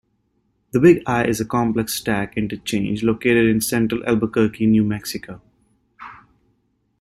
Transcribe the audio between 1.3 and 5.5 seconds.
a complex stack interchange located in central Albuquerque, New Mexico.